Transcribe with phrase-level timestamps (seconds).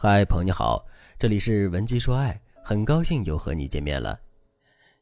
[0.00, 0.86] 嗨，朋友你好，
[1.18, 4.16] 这里是文姬说爱，很高兴又和你见面了。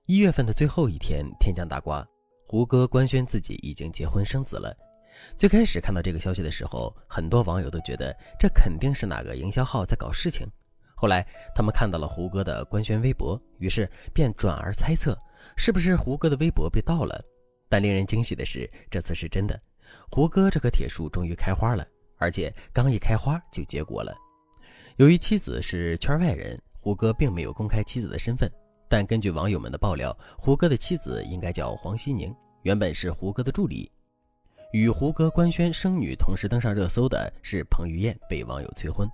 [0.06, 2.02] 一月份的最后一天，天降大瓜，
[2.46, 4.74] 胡歌官宣自己已经结婚生子了。
[5.36, 10.46] 最开始看到这个消息的时候，很多网友都觉得这肯定是哪个营销号在搞事情。
[10.94, 11.22] 后来
[11.54, 15.14] 他们看到了胡歌的官宣微博，于是便转而猜测
[15.58, 17.22] 是不是胡歌的微博被盗了。
[17.68, 19.60] 但令人惊喜的是，这次是真的，
[20.10, 21.86] 胡歌这棵铁树终于开花了，
[22.16, 24.16] 而且刚一开花就结果了。
[24.96, 28.50] 由于妻子是圈外人，胡歌并没有公开妻子的身份。
[28.88, 33.92] 但根据网友们的爆料，胡歌的妻子应该叫黄熙宁，原本是胡歌的助理。
[34.72, 39.06] 与胡歌官宣生女同时登上热搜的是彭于晏被网友催婚。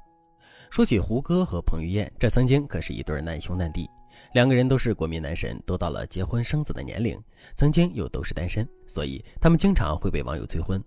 [0.70, 3.90] 说起胡歌和彭于晏，这曾经可是一对难兄难弟，
[4.34, 7.20] 两个人都是国民男神，都到了结婚生子的年龄，
[7.56, 10.80] 曾经又都是单身，所以他们经常会被网友催婚。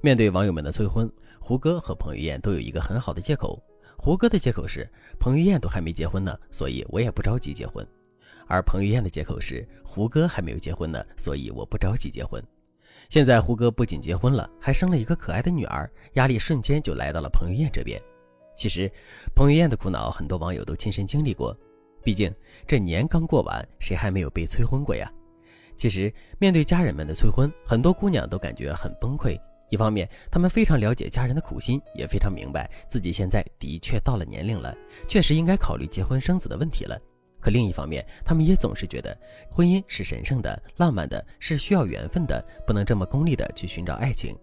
[0.00, 3.62] 面对网友们的催婚，胡歌和彭于晏都有一个很好的借口。
[4.02, 7.84] 胡歌的借口是彭于晏都还没结婚呢，所以我也不着急结婚；
[8.46, 12.42] 而彭于晏的借口是胡歌还没有结婚呢，所以我不着急结婚。
[13.10, 18.00] 现在胡歌不仅结婚了，还生了一个可爱的女儿，压力瞬间就来到了彭于晏这边。
[18.56, 18.90] 其实，
[19.34, 21.54] 彭于晏的苦恼很多网友都亲身经历过，
[22.02, 22.34] 毕竟
[22.66, 25.12] 这年刚过完，谁还没有被催婚过呀？
[25.76, 29.38] 其实，面对家人们的催婚，很多姑娘都感觉很崩溃。
[29.70, 34.76] 一方面，他们非常了解家人的苦心，也非常明白自己现在的确到了年龄了，
[35.08, 37.00] 确实应该考虑结婚生子的问题了。
[37.40, 39.16] 可另一方面，他们也总是觉得
[39.50, 44.36] 婚姻是神圣的、浪漫的，是需要缘分的，不能这么功利的去寻找爱情。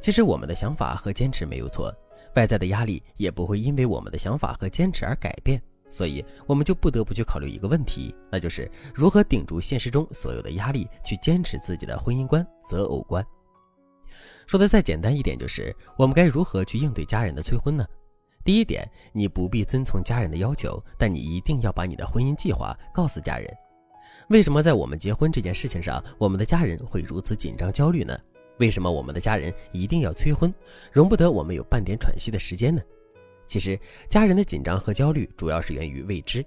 [0.00, 1.94] 其实我们的想法和坚持没有错，
[2.34, 13.24] 外在的压力也不会因为我们的想法和坚持而改变，所以我们就不得不去考虑一个问题，那就是如何顶住现实中所有的压力，去坚持自己的婚姻观、择偶观。
[14.46, 17.84] 说的再简单一点，就是我们该如何去应对家人的催婚呢？
[18.44, 23.52] 第一点，你不必遵从家人的要求，但你一定要把你的婚姻计划告诉家人。
[24.28, 28.16] 为什么在我们结婚这件事情上，我们的家人会如此紧张焦虑呢？
[28.58, 30.52] 为什么我们的家人一定要催婚，
[30.92, 32.80] 容不得我们有半点喘息的时间呢？
[33.48, 36.44] 其实，家人的紧张和焦虑主要是源于未知。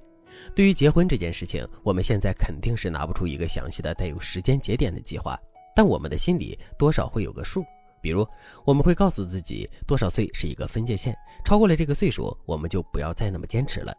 [0.56, 5.38] 对于结婚这件事情，我们现在肯定是拿不出一个详细的带有时间节点的计划，
[5.76, 7.64] 但我们的心里多少会有个数。
[8.02, 8.28] 比如，
[8.66, 13.94] 我们会告诉自己多少岁是一个分界线，超过了这个岁数，我们就不要再那么坚持了。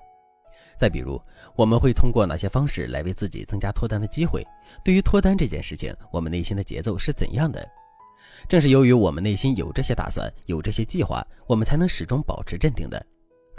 [0.78, 1.21] 再比如，
[1.56, 4.43] 我们会通过哪些方式来为自己增加脱单的机会？
[4.83, 7.69] 对于脱单这件事情，我们内心的节奏是怎样的？
[8.49, 13.05] 正是由于我们内心有这些打算，有这些计划，我们才能始终保持镇定的。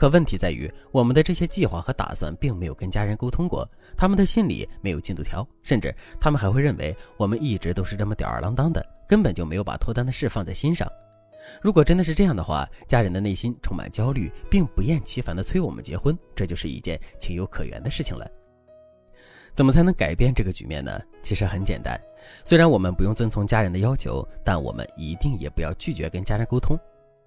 [0.01, 8.83] 可问题在于，我们的这些计划和打算并没有跟家人沟通过，他们的心里没有进度条，甚至他们还会认为我们一直都是这么吊儿郎当的。
[9.07, 10.91] 根本就没有把脱单的事放在心上。
[11.61, 18.27] 如果真的是这样的话，家人的内心充满焦虑，并不厌其烦地催我们结婚，这就是一件情有可原的事情了。
[19.53, 20.99] 怎么才能改变这个局面呢？
[21.21, 21.95] 其实很简单，
[22.43, 26.75] 虽然我们不用遵从家人的要求，但我们一定也不要拒绝跟家人沟通。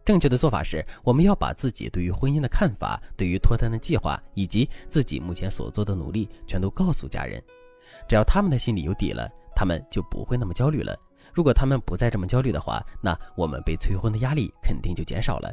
[0.04, 7.42] 正确的做法是，我们要把自己对于婚姻的看法、对于脱单的计划，以及自己目前所做的努力，全都告诉家人。
[8.06, 10.94] 只要他们的心里有底了，他们就不会那么焦虑了。
[11.32, 15.52] 如果他们不再这么焦虑的话，那我们被催婚的压力肯定就减少了。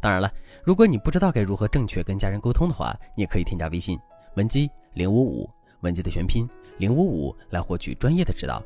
[0.00, 0.32] 当然了，
[0.64, 3.98] 如果你不知道该如何正确跟家人沟通的话，你也可以添加微信
[4.36, 5.50] 文姬零五五，
[5.80, 6.48] 文姬的全拼
[6.78, 8.62] 零五五来获取专业的指导。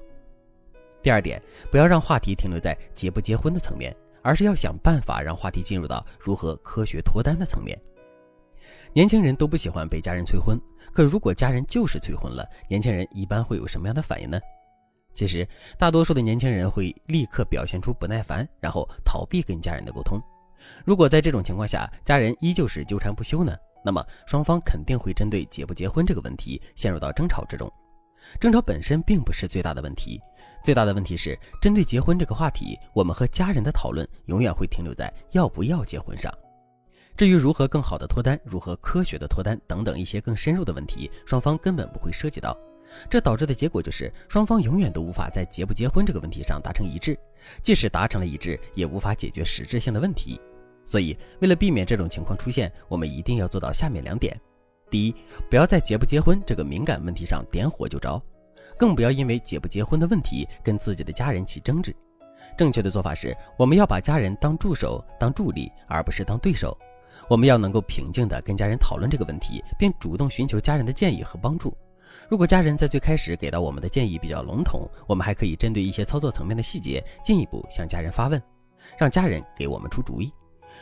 [1.03, 1.41] 第二点，
[1.71, 7.81] 不要让话题停留在结不结婚的层面，而是要想办法让话题进入到如何科学脱单的层面。
[8.93, 10.61] 年轻人都不喜欢被家人催婚，
[10.93, 14.39] 可如果家人就是催婚了，年轻人一般会有什么样的反应呢？
[15.13, 20.21] 其实，大多数的年轻人会立刻表现出不耐烦，然后逃避跟家人的沟通。
[20.85, 23.55] 如果在这种情况下，家人依旧是纠缠不休呢，
[23.85, 27.71] 那么双方肯定会针对结不结婚这个问题陷入到争吵之中。
[28.39, 30.21] 争吵本身并不是最大的问题，
[30.63, 36.33] 最大的问题是针对结婚这个话题，我们和家人的讨论永远会停留在要不要结婚上。
[37.17, 42.57] 至于如何更好的脱单，如何科学的脱单等等一些更深入的问题，双方根本不会涉及到。
[43.09, 47.19] 这导致的结果就是，双方永远都无法在结不结婚这个问题上达成一致，
[47.63, 50.41] 即使达成了一致，也无法解决实质性的问题。
[50.85, 54.41] 所以，为了避免这种情况出现，我们一定要做到下面两点：
[54.91, 55.15] 第一，
[55.49, 58.21] 不要在结不结婚这个敏感问题上点火就着，
[58.77, 61.95] 更不要因为结不结婚的问题跟自己的家人起争执。
[62.59, 66.77] 正确的做法是，我们要把家人当助手、当助力，而不是当对手。
[67.29, 71.77] 我们要能够平静地跟家人讨论这个问题，并主动寻求家人的建议和帮助。
[72.29, 78.43] 如果家人在最开始给到我们的建议比较笼统，我们还可以针对一些操作层面的细节，进一步向家人发问，
[78.99, 80.33] 让家人给我们出主意。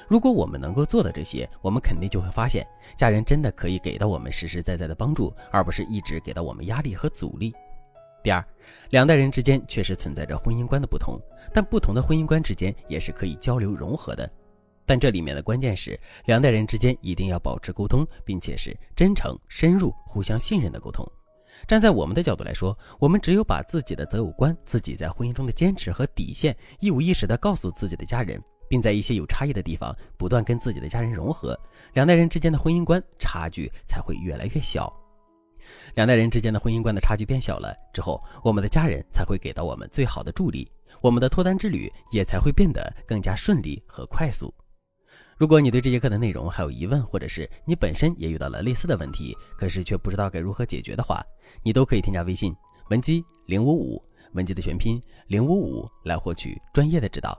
[0.06, 2.66] 如果我们能够做到这些，我们肯定就会发现，
[2.96, 7.54] 家人真的可以给到我们实实在在的帮助，而不是一直给到我们压力和阻力。
[8.22, 8.44] 第二，
[8.90, 11.20] 两代人之间确实存在着婚姻观的不同，
[11.52, 14.28] 但不同的婚姻观之间也是可以交流融合的。
[14.84, 21.06] 但这里面的关键是，两代人之间一定要保持沟通，并且是真诚、深入、互相信任的沟通。
[21.66, 31.58] 站在我们的角度来说，我们只有把自己的择偶观、自己在婚姻中的坚持和底线，一五一十地告诉自己的家人，并在一些有差异的地方不断跟自己的家人融合，
[31.92, 34.92] 两代人之间的婚姻观差距才会越来越小。
[35.94, 40.70] 两代人之间的婚姻观的差距变小了之后，我们的家人才会给到我们最好的助力，
[41.02, 44.52] 我们的脱单之旅也才会变得更加顺利和快速。
[45.36, 51.22] 如果你对这节课的内容还有疑问，或者是你本身也遇到了类似的问题，可是却不知道该如何解决的话，
[51.62, 52.54] 你都可以添加微信
[52.90, 57.38] 文姬零五五，文姬的全拼零五五，来获取专业的指导。